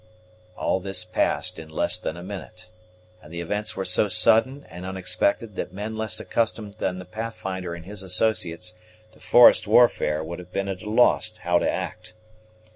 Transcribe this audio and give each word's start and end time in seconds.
All 0.57 0.79
this 0.79 1.05
passed 1.05 1.59
in 1.59 1.69
less 1.69 1.99
than 1.99 2.17
a 2.17 2.23
minute, 2.23 2.71
and 3.21 3.31
the 3.31 3.39
events 3.39 3.75
were 3.75 3.85
so 3.85 4.07
sudden 4.07 4.65
and 4.67 4.83
unexpected, 4.83 5.55
that 5.57 5.71
men 5.73 5.95
less 5.95 6.19
accustomed 6.19 6.73
than 6.79 6.97
the 6.97 7.05
Pathfinder 7.05 7.75
and 7.75 7.85
his 7.85 8.01
associates 8.01 8.73
to 9.11 9.19
forest 9.19 9.67
warfare 9.67 10.23
would 10.23 10.39
have 10.39 10.51
been 10.51 10.69
at 10.69 10.81
a 10.81 10.89
loss 10.89 11.37
how 11.37 11.59
to 11.59 11.69
act. 11.69 12.15